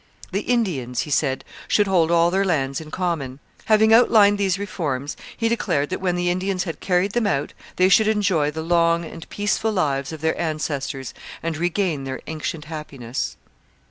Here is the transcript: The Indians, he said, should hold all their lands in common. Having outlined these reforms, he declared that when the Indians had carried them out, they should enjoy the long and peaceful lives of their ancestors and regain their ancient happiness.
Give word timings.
The 0.31 0.41
Indians, 0.41 1.01
he 1.01 1.11
said, 1.11 1.45
should 1.67 1.85
hold 1.85 2.09
all 2.09 2.31
their 2.31 2.43
lands 2.43 2.81
in 2.81 2.89
common. 2.89 3.37
Having 3.65 3.93
outlined 3.93 4.39
these 4.39 4.57
reforms, 4.57 5.15
he 5.37 5.47
declared 5.47 5.91
that 5.91 6.01
when 6.01 6.15
the 6.15 6.31
Indians 6.31 6.63
had 6.63 6.79
carried 6.79 7.11
them 7.11 7.27
out, 7.27 7.53
they 7.75 7.87
should 7.87 8.07
enjoy 8.07 8.49
the 8.49 8.63
long 8.63 9.05
and 9.05 9.29
peaceful 9.29 9.71
lives 9.71 10.11
of 10.11 10.21
their 10.21 10.35
ancestors 10.41 11.13
and 11.43 11.55
regain 11.55 12.03
their 12.05 12.19
ancient 12.25 12.65
happiness. 12.65 13.37